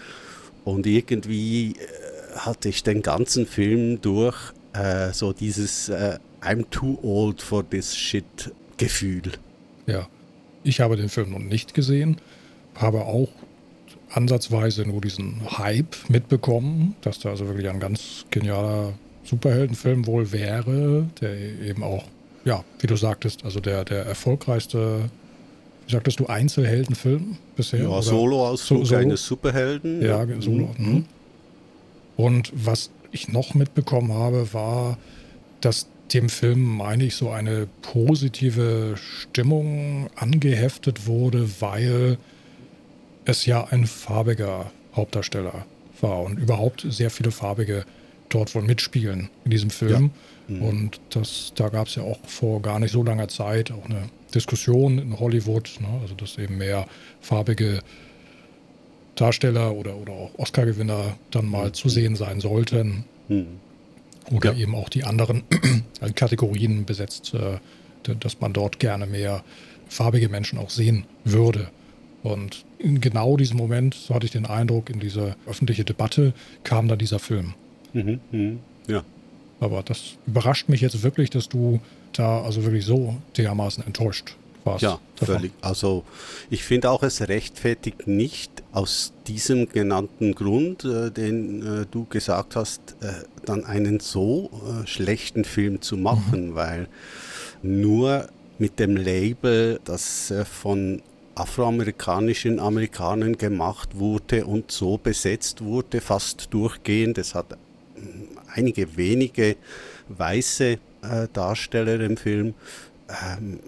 [0.64, 4.37] Und irgendwie äh, hatte ich den ganzen Film durch
[4.73, 9.23] äh, so dieses äh, I'm too old for this shit Gefühl.
[9.87, 10.09] Ja,
[10.64, 12.18] ich habe den Film noch nicht gesehen,
[12.75, 13.29] habe auch
[14.11, 18.92] ansatzweise nur diesen Hype mitbekommen, dass da also wirklich ein ganz genialer
[19.25, 22.05] Superheldenfilm wohl wäre, der eben auch,
[22.44, 25.11] ja, wie du sagtest, also der, der erfolgreichste,
[25.87, 27.83] wie sagtest du, Einzelheldenfilm bisher?
[27.83, 30.03] Ja, Solo-Ausflug so, eines Superhelden.
[30.03, 30.75] Ja, Solo.
[30.77, 31.07] Mhm.
[32.16, 34.98] Und was ich noch mitbekommen habe, war,
[35.61, 42.18] dass dem Film, meine ich, so eine positive Stimmung angeheftet wurde, weil
[43.24, 45.64] es ja ein farbiger Hauptdarsteller
[46.00, 47.85] war und überhaupt sehr viele farbige
[48.29, 50.11] dort wohl mitspielen in diesem Film.
[50.48, 50.57] Ja.
[50.57, 50.62] Mhm.
[50.62, 54.09] Und das, da gab es ja auch vor gar nicht so langer Zeit auch eine
[54.35, 56.87] Diskussion in Hollywood, ne, also dass eben mehr
[57.20, 57.81] farbige
[59.14, 61.74] Darsteller oder, oder auch Oscar-Gewinner dann mal mhm.
[61.74, 63.05] zu sehen sein sollten.
[63.29, 63.46] Mhm.
[64.31, 64.62] Oder ja.
[64.62, 65.42] eben auch die anderen
[66.14, 67.59] Kategorien besetzt, äh,
[68.20, 69.44] dass man dort gerne mehr
[69.88, 71.68] farbige Menschen auch sehen würde.
[72.22, 76.33] Und in genau diesem Moment, so hatte ich den Eindruck, in diese öffentliche Debatte
[76.64, 77.55] kam dann dieser Film.
[77.92, 78.53] Mhm, mh,
[78.88, 79.05] ja.
[79.61, 81.81] Aber das überrascht mich jetzt wirklich, dass du
[82.12, 84.83] da also wirklich so dermaßen enttäuscht warst.
[84.83, 85.37] Ja, davon.
[85.37, 85.53] völlig.
[85.61, 86.05] Also
[86.50, 92.57] ich finde auch, es rechtfertigt nicht aus diesem genannten Grund, äh, den äh, du gesagt
[92.57, 93.12] hast, äh,
[93.44, 96.55] dann einen so äh, schlechten Film zu machen, mhm.
[96.55, 96.88] weil
[97.62, 101.03] nur mit dem Label, das äh, von
[101.35, 107.18] afroamerikanischen Amerikanern gemacht wurde und so besetzt wurde, fast durchgehend.
[107.18, 107.57] Es hat
[108.55, 109.57] einige wenige
[110.09, 110.79] weiße äh,
[111.33, 112.55] Darsteller im Film.
[113.09, 113.59] Ähm,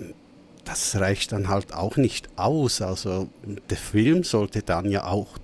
[0.67, 2.83] das reicht dann halt auch nicht aus.
[2.83, 3.29] Also
[3.71, 5.39] der Film sollte dann ja auch,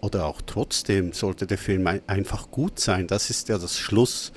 [0.00, 3.06] oder auch trotzdem, sollte der Film ein, einfach gut sein.
[3.06, 4.32] Das ist ja das Schluss.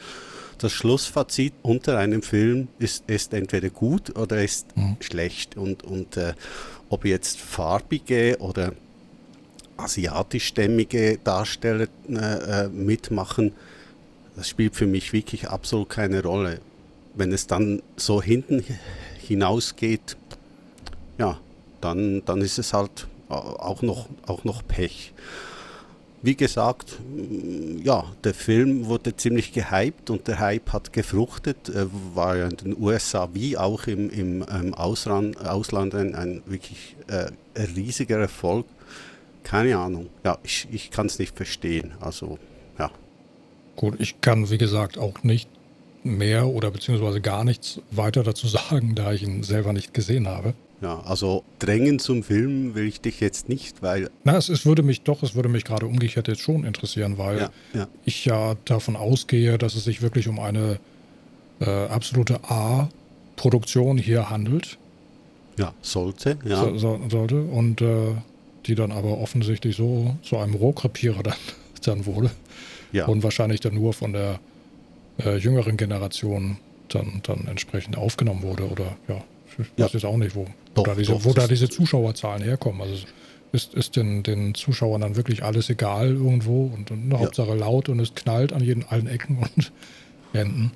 [0.59, 4.97] Das Schlussfazit unter einem Film ist, ist entweder gut oder ist mhm.
[4.99, 5.57] schlecht.
[5.57, 6.33] Und, und äh,
[6.89, 8.73] ob jetzt farbige oder
[9.75, 13.53] asiatischstämmige Darsteller äh, mitmachen,
[14.35, 16.59] das spielt für mich wirklich absolut keine Rolle.
[17.15, 18.63] Wenn es dann so hinten
[19.27, 20.15] hinausgeht,
[21.87, 25.13] dann, dann ist es halt auch noch, auch noch Pech.
[26.21, 26.97] Wie gesagt,
[27.83, 31.71] ja, der Film wurde ziemlich gehypt und der Hype hat gefruchtet,
[32.13, 36.95] war ja in den USA wie auch im, im, im Ausland, Ausland ein, ein wirklich
[37.07, 37.29] äh,
[37.75, 38.65] riesiger Erfolg.
[39.43, 41.93] Keine Ahnung, ja, ich, ich kann es nicht verstehen.
[42.01, 42.39] Also,
[42.77, 42.91] ja.
[43.75, 45.49] Gut, ich kann, wie gesagt, auch nicht
[46.03, 50.53] mehr oder beziehungsweise gar nichts weiter dazu sagen, da ich ihn selber nicht gesehen habe.
[50.81, 54.11] Ja, also drängen zum Film will ich dich jetzt nicht, weil.
[54.23, 57.39] Na, es, es würde mich doch, es würde mich gerade umgekehrt jetzt schon interessieren, weil
[57.39, 57.87] ja, ja.
[58.05, 60.79] ich ja davon ausgehe, dass es sich wirklich um eine
[61.59, 64.77] äh, absolute A-Produktion hier handelt.
[65.57, 66.57] Ja, sollte, ja.
[66.57, 67.41] So, so, sollte.
[67.41, 68.13] Und äh,
[68.67, 71.35] die dann aber offensichtlich so zu einem Rohrkrepierer dann,
[71.83, 72.29] dann wurde.
[72.91, 73.07] Ja.
[73.07, 74.39] Und wahrscheinlich dann nur von der
[75.19, 76.57] äh, jüngeren Generation
[76.89, 78.69] dann, dann entsprechend aufgenommen wurde.
[78.69, 79.23] Oder ja,
[79.59, 82.43] ich weiß jetzt auch nicht, wo, doch, wo, da, diese, doch, wo da diese Zuschauerzahlen
[82.43, 82.81] herkommen.
[82.81, 83.05] Also
[83.51, 87.19] ist, ist den, den Zuschauern dann wirklich alles egal irgendwo und, und ja.
[87.19, 89.71] Hauptsache laut und es knallt an jeden, allen Ecken und
[90.33, 90.71] Enden.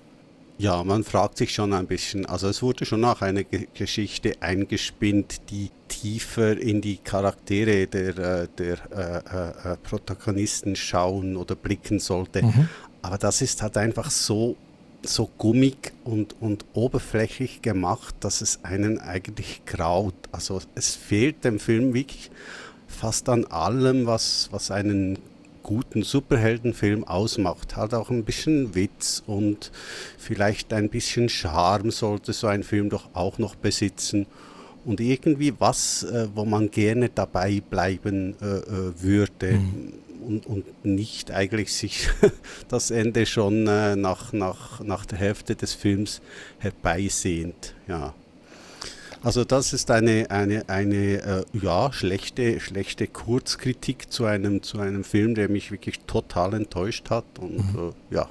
[0.58, 2.28] Ja, man fragt sich schon ein bisschen.
[2.28, 8.18] Also es wurde schon auch eine G Geschichte eingespinnt, die tiefer in die Charaktere der,
[8.18, 12.44] äh, der äh, äh, Protagonisten schauen oder blicken sollte.
[12.44, 12.70] Mhm.
[13.02, 14.56] Aber das ist halt einfach so,
[15.04, 20.14] so gummig und, und oberflächlich gemacht, dass es einen eigentlich graut.
[20.32, 22.32] Also es fehlt dem Film wirklich
[22.88, 25.18] fast an allem, was, was einen
[25.64, 27.76] guten Superheldenfilm ausmacht.
[27.76, 29.72] Halt auch ein bisschen Witz und
[30.18, 34.26] vielleicht ein bisschen Charme sollte so ein Film doch auch noch besitzen.
[34.84, 39.54] Und irgendwie was, äh, wo man gerne dabei bleiben äh, äh würde.
[39.54, 39.94] Mhm.
[40.22, 42.10] Und, und, nicht eigentlich sich
[42.68, 46.22] das Ende schon äh, nach, nach, nach der Hälfte des Films
[46.60, 47.74] herbeisehnt.
[47.88, 48.14] Ja.
[49.24, 55.04] Also das ist eine, eine, eine äh, ja, schlechte, schlechte Kurzkritik zu einem, zu einem
[55.04, 57.26] Film, der mich wirklich total enttäuscht hat.
[57.40, 57.94] Und mhm.
[58.12, 58.30] äh, ja,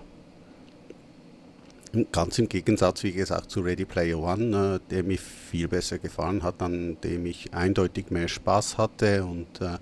[2.13, 6.43] ganz im Gegensatz, wie gesagt, zu Ready Player One, äh, der mir viel besser gefallen
[6.43, 9.79] hat, an dem ich eindeutig mehr Spaß hatte und äh,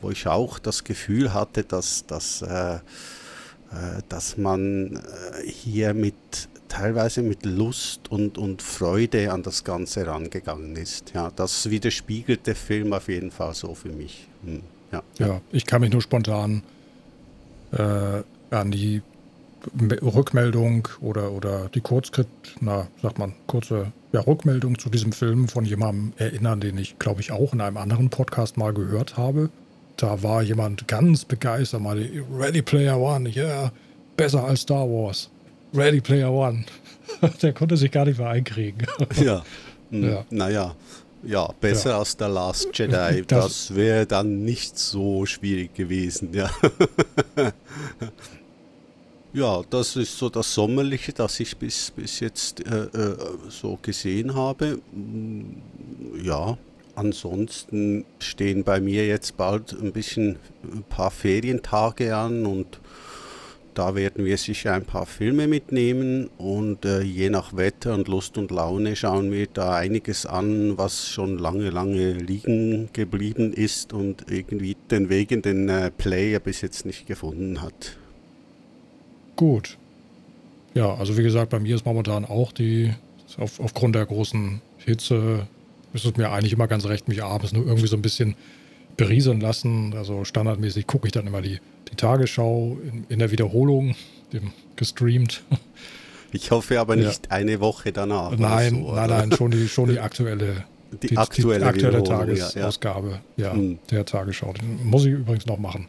[0.00, 2.80] wo ich auch das Gefühl hatte, dass, dass, äh, äh,
[4.08, 5.02] dass man
[5.44, 6.14] hier mit
[6.68, 11.12] teilweise mit Lust und, und Freude an das Ganze rangegangen ist.
[11.14, 14.28] Ja, das widerspiegelt der Film auf jeden Fall so für mich.
[14.44, 14.62] Hm.
[14.92, 15.02] Ja.
[15.18, 16.62] ja, ich kann mich nur spontan
[17.72, 19.02] äh, an die
[20.02, 25.64] Rückmeldung oder, oder die Kurzskript, na, sagt man, kurze ja, Rückmeldung zu diesem Film von
[25.64, 29.50] jemandem erinnern, den ich, glaube ich, auch in einem anderen Podcast mal gehört habe.
[29.98, 31.98] Da war jemand ganz begeistert, mal
[32.32, 33.72] Ready Player One, ja, yeah,
[34.16, 35.28] besser als Star Wars.
[35.74, 36.64] Ready Player One.
[37.42, 38.86] Der konnte sich gar nicht mehr einkriegen.
[39.20, 39.44] ja.
[39.90, 40.08] Hm.
[40.08, 40.24] ja.
[40.30, 40.76] Naja.
[41.24, 41.98] Ja, besser ja.
[41.98, 43.24] als der Last Jedi.
[43.26, 46.48] Das, das wäre dann nicht so schwierig gewesen, ja.
[49.32, 53.16] ja, das ist so das Sommerliche, das ich bis, bis jetzt äh, äh,
[53.48, 54.78] so gesehen habe.
[54.92, 55.60] Hm,
[56.22, 56.56] ja,
[56.98, 62.80] ansonsten stehen bei mir jetzt bald ein bisschen ein paar Ferientage an und
[63.74, 68.36] da werden wir sicher ein paar Filme mitnehmen und äh, je nach Wetter und Lust
[68.36, 74.24] und Laune schauen wir da einiges an, was schon lange, lange liegen geblieben ist und
[74.28, 77.96] irgendwie den Weg in den äh, Player bis jetzt nicht gefunden hat.
[79.36, 79.78] Gut.
[80.74, 82.92] Ja, also wie gesagt, bei mir ist momentan auch die,
[83.36, 85.46] auf, aufgrund der großen Hitze,
[85.92, 88.36] ist es mir eigentlich immer ganz recht, mich abends nur irgendwie so ein bisschen
[88.96, 89.94] berieseln lassen.
[89.94, 93.94] Also standardmäßig gucke ich dann immer die, die Tagesschau in, in der Wiederholung,
[94.32, 95.42] dem gestreamt.
[96.30, 97.30] Ich hoffe aber nicht ja.
[97.30, 98.36] eine Woche danach.
[98.36, 100.64] Nein, so, nein, nein, schon die, schon die aktuelle,
[101.02, 103.52] die, die aktuelle, die aktuelle Tagesausgabe ja, ja.
[103.54, 103.78] Hm.
[103.90, 104.52] der Tagesschau.
[104.52, 105.88] Den muss ich übrigens noch machen.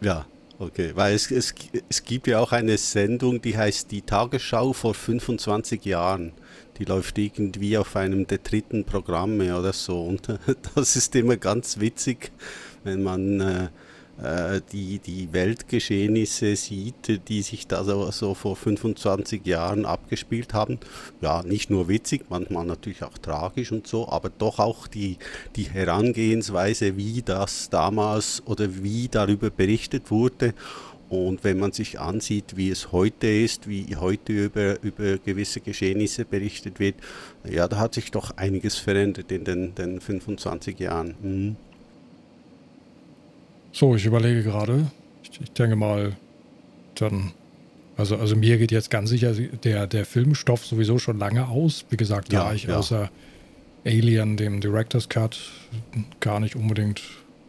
[0.00, 0.26] Ja,
[0.58, 0.92] okay.
[0.94, 1.54] Weil es, es,
[1.88, 6.32] es gibt ja auch eine Sendung, die heißt Die Tagesschau vor 25 Jahren.
[6.78, 10.02] Die läuft irgendwie auf einem der dritten Programme oder so.
[10.02, 10.28] Und
[10.74, 12.30] das ist immer ganz witzig,
[12.84, 13.68] wenn man äh,
[14.22, 20.78] äh, die, die Weltgeschehnisse sieht, die sich da so, so vor 25 Jahren abgespielt haben.
[21.20, 25.18] Ja, nicht nur witzig, manchmal natürlich auch tragisch und so, aber doch auch die,
[25.54, 30.52] die Herangehensweise, wie das damals oder wie darüber berichtet wurde.
[31.08, 36.24] Und wenn man sich ansieht, wie es heute ist, wie heute über, über gewisse Geschehnisse
[36.26, 36.96] berichtet wird,
[37.48, 41.14] ja, da hat sich doch einiges verändert in den, den 25 Jahren.
[41.22, 41.56] Mhm.
[43.72, 44.90] So, ich überlege gerade.
[45.22, 46.16] Ich, ich, denke mal,
[46.96, 47.32] dann.
[47.96, 51.84] Also, also mir geht jetzt ganz sicher der, der Filmstoff sowieso schon lange aus.
[51.90, 52.76] Wie gesagt, ja, da ich ja.
[52.76, 53.10] außer
[53.84, 55.38] Alien, dem Director's Cut,
[56.20, 57.02] gar nicht unbedingt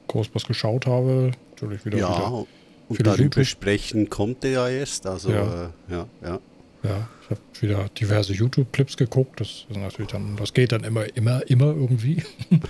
[0.07, 1.31] groß was geschaut habe.
[1.51, 1.97] Natürlich wieder.
[1.99, 2.47] Ja, wieder
[2.89, 5.05] und darüber sprechen kommt er ja erst.
[5.05, 6.07] Also, ja, äh, ja.
[6.23, 6.39] ja.
[6.81, 9.41] Ja, ich habe wieder diverse YouTube-Clips geguckt.
[9.41, 12.23] Das ist natürlich dann, das geht dann immer, immer, immer irgendwie.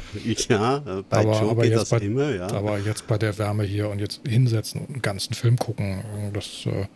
[0.50, 0.80] Ja,
[1.10, 2.48] bei aber, Joe aber geht das bei, immer, ja.
[2.52, 6.04] Aber jetzt bei der Wärme hier und jetzt hinsetzen und einen ganzen Film gucken,
[6.34, 6.88] das äh,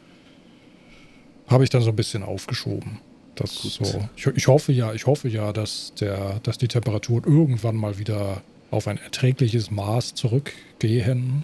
[1.48, 3.00] habe ich dann so ein bisschen aufgeschoben.
[3.36, 4.10] Das so.
[4.16, 8.42] Ich, ich, hoffe ja, ich hoffe ja, dass der, dass die Temperaturen irgendwann mal wieder
[8.72, 11.44] auf ein erträgliches Maß zurückgehen.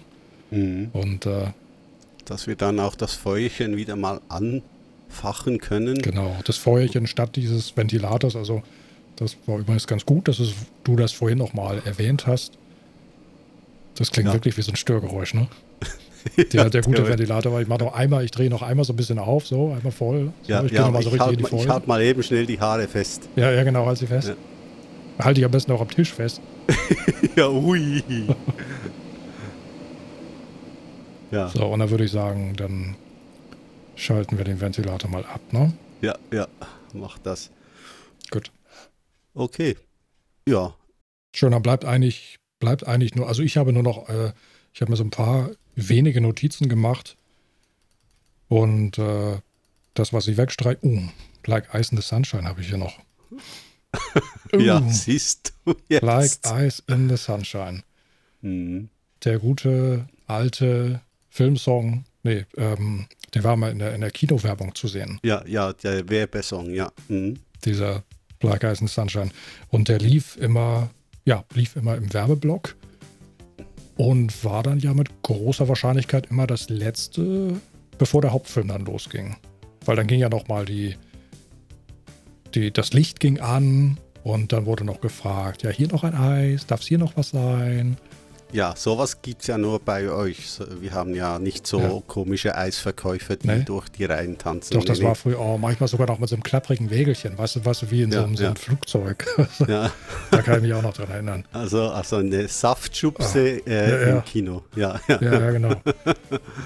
[0.50, 0.90] Mhm.
[0.92, 1.46] Und äh,
[2.30, 4.62] dass wir dann auch das Feuerchen wieder mal an
[5.08, 6.00] fachen können.
[6.00, 8.62] Genau, das Feuerchen statt dieses Ventilators, also
[9.16, 12.52] das war übrigens ganz gut, dass es, du das vorhin nochmal erwähnt hast.
[13.96, 14.34] Das klingt ja.
[14.34, 15.48] wirklich wie so ein Störgeräusch, ne?
[16.36, 18.92] Der, ja, der gute Ventilator war, ich mache noch einmal, ich drehe noch einmal so
[18.92, 20.34] ein bisschen auf, so, einmal voll.
[20.42, 22.86] So, ja, ich ja, mal so ich halt, ich halt mal eben schnell die Haare
[22.86, 23.26] fest.
[23.36, 24.28] Ja, ja, genau, halt sie fest.
[24.28, 25.24] Ja.
[25.24, 26.42] Halte ich am besten auch am Tisch fest.
[27.36, 28.02] ja, ui.
[31.30, 31.48] Ja.
[31.48, 32.96] So, und dann würde ich sagen, dann
[33.96, 35.72] schalten wir den Ventilator mal ab, ne?
[36.00, 36.48] Ja, ja,
[36.92, 37.50] mach das.
[38.30, 38.50] Gut.
[39.34, 39.76] Okay.
[40.46, 40.74] Ja.
[41.34, 44.32] Schön, dann bleibt eigentlich, bleibt eigentlich nur, also ich habe nur noch, äh,
[44.72, 47.16] ich habe mir so ein paar wenige Notizen gemacht
[48.48, 49.38] und äh,
[49.94, 51.02] das, was ich wegstreiche, uh,
[51.46, 52.98] Like Ice in the Sunshine habe ich hier noch.
[54.58, 56.02] ja, uh, siehst du jetzt.
[56.02, 57.82] Like Ice in the Sunshine.
[58.42, 58.88] Mhm.
[59.24, 64.88] Der gute alte Filmsong Nee, ähm, der war mal in der, in der Kinowerbung zu
[64.88, 65.18] sehen.
[65.22, 66.92] Ja, ja, der Werbesong, ja.
[67.08, 67.38] Mhm.
[67.64, 68.02] Dieser
[68.38, 69.30] Black Eyes and Sunshine.
[69.68, 70.90] Und der lief immer,
[71.24, 72.76] ja, lief immer im Werbeblock
[73.96, 77.60] und war dann ja mit großer Wahrscheinlichkeit immer das letzte,
[77.98, 79.36] bevor der Hauptfilm dann losging.
[79.84, 80.96] Weil dann ging ja nochmal die,
[82.54, 86.66] die, das Licht ging an und dann wurde noch gefragt, ja, hier noch ein Eis,
[86.66, 87.96] darf es hier noch was sein?
[88.52, 90.58] Ja, sowas gibt es ja nur bei euch.
[90.80, 92.02] Wir haben ja nicht so ja.
[92.06, 93.62] komische Eisverkäufer, die nee.
[93.64, 94.74] durch die Reihen tanzen.
[94.74, 97.56] Doch, das nee, war früher oh, manchmal sogar noch mit so einem klapprigen Wägelchen, weißt
[97.56, 99.26] du, weißt du wie in ja, so, einem, so einem Flugzeug.
[99.68, 99.90] ja.
[100.30, 101.44] Da kann ich mich auch noch dran erinnern.
[101.52, 103.70] Also, also eine Saftschubse oh.
[103.70, 104.62] äh, im Kino.
[104.76, 105.22] Ja, ja.
[105.22, 105.74] ja, genau.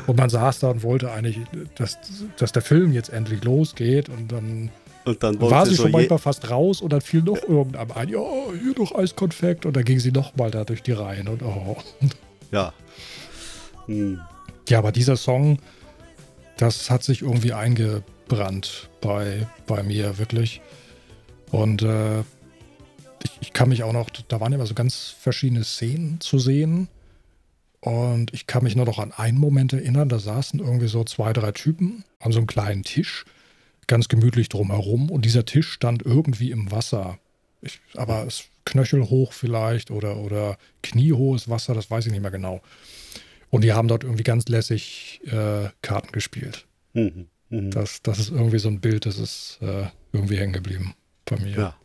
[0.07, 1.39] Und man saß da und wollte eigentlich,
[1.77, 1.99] dass,
[2.37, 4.71] dass der Film jetzt endlich losgeht und dann
[5.05, 8.21] und dann war sie schon manchmal fast raus und dann fiel noch irgendeinem ein, ja,
[8.21, 11.77] hier noch Eiskonfekt und dann ging sie nochmal da durch die Reihen und oh.
[12.51, 12.73] Ja.
[13.87, 14.21] Hm.
[14.69, 15.59] Ja, aber dieser Song,
[16.57, 20.63] das hat sich irgendwie eingebrannt bei, bei mir, wirklich.
[21.51, 26.21] Und äh, ich, ich kann mich auch noch, da waren immer so ganz verschiedene Szenen
[26.21, 26.89] zu sehen.
[27.81, 31.35] Und ich kann mich nur noch an einen Moment erinnern, da saßen irgendwie so zwei,
[31.35, 33.27] drei Typen an so einem kleinen Tisch
[33.87, 37.19] ganz gemütlich drumherum und dieser Tisch stand irgendwie im Wasser.
[37.61, 42.63] Ich, aber es knöchelhoch vielleicht oder, oder kniehohes Wasser, das weiß ich nicht mehr genau.
[43.51, 46.67] Und die haben dort irgendwie ganz lässig äh, Karten gespielt.
[46.93, 47.71] Mhm, mh.
[47.71, 50.95] das, das ist irgendwie so ein Bild, das ist äh, irgendwie hängen geblieben
[51.25, 51.57] bei mir.
[51.57, 51.77] Ja.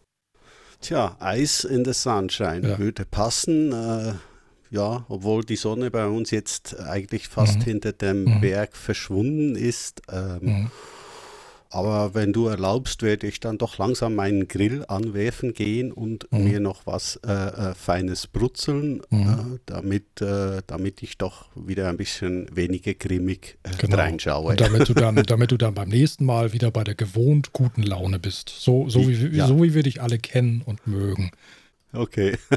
[0.81, 2.79] Tja, Eis in the Sunshine ja.
[2.79, 3.71] würde passen.
[3.71, 4.13] Äh,
[4.71, 7.63] ja, obwohl die Sonne bei uns jetzt eigentlich fast mhm.
[7.63, 8.41] hinter dem mhm.
[8.41, 10.01] Berg verschwunden ist.
[10.11, 10.71] Ähm, mhm.
[11.71, 16.43] Aber wenn du erlaubst, werde ich dann doch langsam meinen Grill anwerfen gehen und mhm.
[16.43, 19.55] mir noch was äh, äh, Feines brutzeln, mhm.
[19.55, 23.97] äh, damit, äh, damit ich doch wieder ein bisschen weniger grimmig äh, genau.
[23.97, 24.51] reinschaue.
[24.51, 27.83] Und damit du, dann, damit du dann beim nächsten Mal wieder bei der gewohnt guten
[27.83, 28.49] Laune bist.
[28.49, 29.45] So, so, wie, ja.
[29.45, 31.31] so wie wir dich alle kennen und mögen.
[31.93, 32.37] Okay.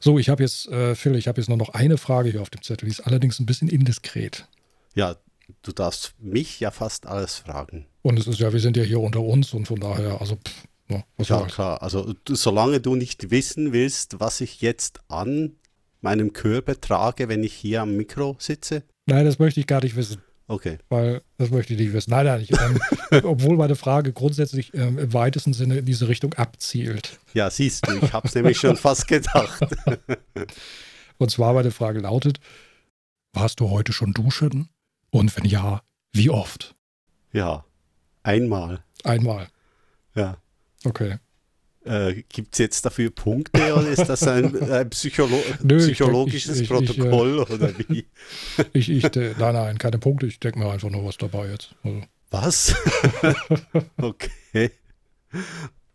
[0.00, 2.50] So, ich habe jetzt, äh, Phil, ich habe jetzt nur noch eine Frage hier auf
[2.50, 4.46] dem Zettel, die ist allerdings ein bisschen indiskret.
[4.94, 5.16] Ja,
[5.62, 7.86] du darfst mich ja fast alles fragen.
[8.02, 10.64] Und es ist ja, wir sind ja hier unter uns und von daher, also pff,
[10.88, 11.82] ja, ja klar.
[11.82, 15.56] Also du, solange du nicht wissen willst, was ich jetzt an
[16.00, 18.84] meinem Körper trage, wenn ich hier am Mikro sitze?
[19.06, 20.22] Nein, das möchte ich gar nicht wissen.
[20.46, 20.78] Okay.
[20.88, 22.10] Weil das möchte ich nicht wissen.
[22.10, 22.80] Nein, nein, ich, ähm,
[23.24, 27.20] obwohl meine Frage grundsätzlich ähm, im weitesten Sinne in diese Richtung abzielt.
[27.34, 29.66] Ja, siehst du, ich habe es nämlich schon fast gedacht.
[31.18, 32.38] Und zwar meine Frage lautet,
[33.34, 34.70] warst du heute schon duschen?
[35.10, 36.74] Und wenn ja, wie oft?
[37.32, 37.64] Ja,
[38.22, 38.84] einmal.
[39.04, 39.48] Einmal.
[40.14, 40.38] Ja.
[40.84, 41.18] Okay.
[41.84, 46.70] Äh, Gibt es jetzt dafür Punkte oder ist das ein, ein Psycholo Nö, psychologisches ich,
[46.70, 48.06] ich, ich, Protokoll äh, oder wie?
[48.72, 50.26] ich, ich, nein, nein, keine Punkte.
[50.26, 51.74] Ich denke mir einfach nur was dabei jetzt.
[51.82, 52.02] Also.
[52.30, 52.74] Was?
[54.02, 54.70] okay.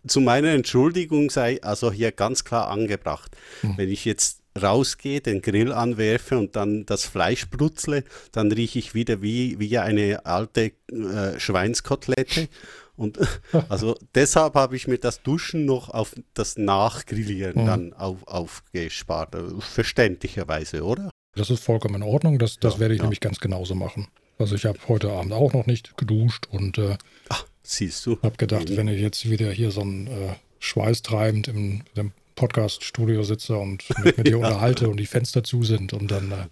[0.08, 3.36] Zu meiner Entschuldigung sei also hier ganz klar angebracht.
[3.62, 3.78] Hm.
[3.78, 8.94] Wenn ich jetzt rausgehe, den Grill anwerfe und dann das Fleisch brutzle, dann rieche ich
[8.94, 12.50] wieder wie, wie eine alte äh, Schweinskotelette
[12.96, 13.18] und
[13.70, 17.66] also deshalb habe ich mir das Duschen noch auf das Nachgrillieren mhm.
[17.66, 19.36] dann auf, aufgespart.
[19.60, 21.10] Verständlicherweise, oder?
[21.36, 22.38] Das ist vollkommen in Ordnung.
[22.38, 23.06] Das, das ja, werde ich ja.
[23.06, 24.08] nämlich ganz genauso machen.
[24.38, 26.98] Also ich habe heute Abend auch noch nicht geduscht und äh,
[27.30, 28.20] Ach, siehst du.
[28.22, 28.78] habe gedacht, mhm.
[28.78, 34.18] wenn ich jetzt wieder hier so ein äh, schweißtreibend im, im Podcast-Studio sitze und mich
[34.18, 34.38] mit dir ja.
[34.38, 36.48] unterhalte und die Fenster zu sind und dann äh,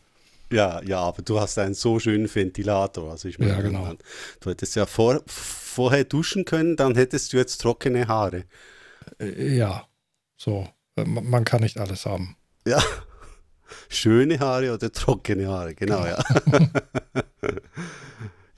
[0.52, 3.12] ja, ja, aber du hast einen so schönen Ventilator.
[3.12, 3.94] Also ich meine, ja, genau.
[4.42, 8.44] du hättest ja vor, vorher duschen können, dann hättest du jetzt trockene Haare.
[9.20, 9.88] Äh, ja,
[10.36, 10.68] so.
[10.98, 12.36] Äh, man kann nicht alles haben.
[12.68, 12.84] Ja.
[13.90, 16.60] Schöne Haare oder trockene Haare, genau, genau.
[16.60, 16.72] ja.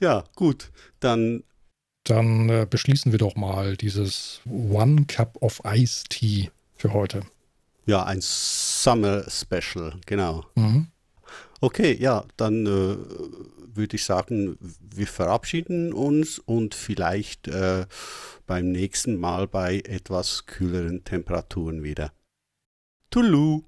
[0.00, 0.72] ja, gut.
[1.00, 1.44] Dann.
[2.06, 6.50] Dann äh, beschließen wir doch mal dieses One Cup of Ice Tea
[6.84, 7.22] für heute.
[7.86, 10.44] Ja, ein Summer Special, genau.
[10.54, 10.88] Mhm.
[11.62, 12.96] Okay, ja, dann äh,
[13.74, 17.86] würde ich sagen, wir verabschieden uns und vielleicht äh,
[18.46, 22.12] beim nächsten Mal bei etwas kühleren Temperaturen wieder.
[23.08, 23.62] Tulu!